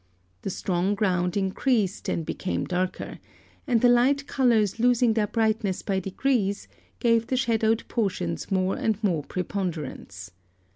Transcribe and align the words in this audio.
The 0.41 0.49
strong 0.49 0.95
ground 0.95 1.37
increased 1.37 2.09
and 2.09 2.25
became 2.25 2.65
darker, 2.65 3.19
and 3.67 3.81
the 3.81 3.87
light 3.87 4.25
colours 4.25 4.79
losing 4.79 5.13
their 5.13 5.27
brightness 5.27 5.83
by 5.83 5.99
degrees, 5.99 6.67
gave 6.97 7.27
the 7.27 7.37
shadowed 7.37 7.83
portions 7.87 8.49
more 8.49 8.75
and 8.75 8.97
more 9.03 9.21
preponderance. 9.21 10.31